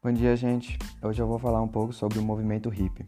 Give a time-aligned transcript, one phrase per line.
[0.00, 0.78] Bom dia, gente.
[1.02, 3.04] Hoje eu vou falar um pouco sobre o movimento hippie.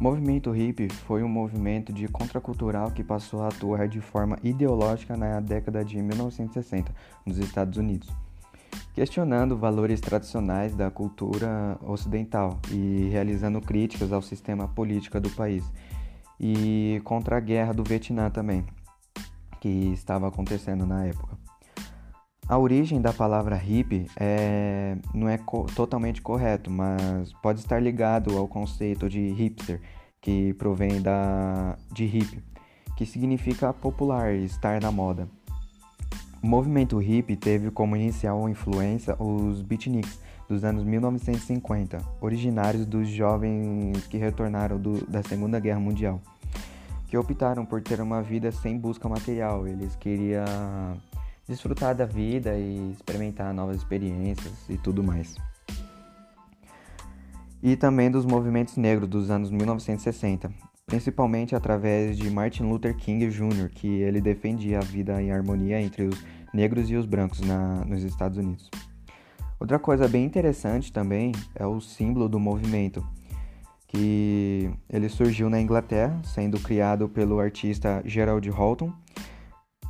[0.00, 5.14] O movimento hippie foi um movimento de contracultural que passou a atuar de forma ideológica
[5.14, 6.90] na década de 1960
[7.26, 8.08] nos Estados Unidos,
[8.94, 15.70] questionando valores tradicionais da cultura ocidental e realizando críticas ao sistema político do país
[16.40, 18.64] e contra a guerra do Vietnã também,
[19.60, 21.36] que estava acontecendo na época.
[22.48, 28.38] A origem da palavra hippie é, não é co totalmente correto, mas pode estar ligado
[28.38, 29.80] ao conceito de hipster,
[30.20, 32.44] que provém da, de hippie,
[32.96, 35.28] que significa popular, estar na moda.
[36.40, 44.06] O movimento hippie teve como inicial influência os beatniks dos anos 1950, originários dos jovens
[44.06, 46.22] que retornaram do, da Segunda Guerra Mundial,
[47.08, 49.66] que optaram por ter uma vida sem busca material.
[49.66, 50.44] Eles queriam
[51.48, 55.36] desfrutar da vida e experimentar novas experiências e tudo mais.
[57.62, 60.50] E também dos movimentos negros dos anos 1960,
[60.84, 66.04] principalmente através de Martin Luther King Jr., que ele defendia a vida em harmonia entre
[66.04, 68.70] os negros e os brancos na, nos Estados Unidos.
[69.58, 73.06] Outra coisa bem interessante também é o símbolo do movimento,
[73.88, 78.92] que ele surgiu na Inglaterra, sendo criado pelo artista Gerald Holton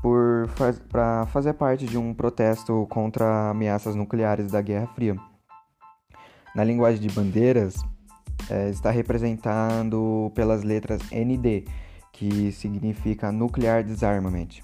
[0.06, 5.16] por faz, para fazer parte de um protesto contra ameaças nucleares da Guerra Fria.
[6.54, 7.74] Na linguagem de bandeiras,
[8.48, 11.64] é, está representado pelas letras ND,
[12.12, 14.60] que significa Nuclear Disarmament,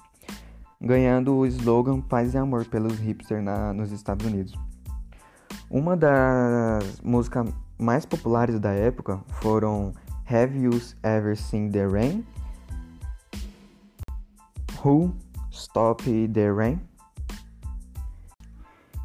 [0.79, 3.43] ganhando o slogan Paz e Amor pelos hipsters
[3.75, 4.57] nos Estados Unidos.
[5.69, 9.91] Uma das músicas mais populares da época foram
[10.25, 12.23] Have You Ever Seen the Rain?
[14.81, 15.13] Who
[15.53, 16.81] Stop the Rain,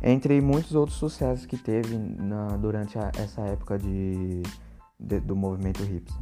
[0.03, 4.43] entre muitos outros sucessos que teve na, durante a, essa época de,
[4.99, 6.21] de, do movimento hipster.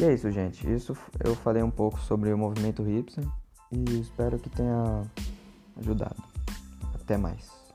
[0.00, 0.68] E é isso, gente.
[0.68, 3.24] Isso eu falei um pouco sobre o movimento hipster
[3.70, 5.02] e espero que tenha
[5.76, 6.22] ajudado.
[6.94, 7.67] Até mais.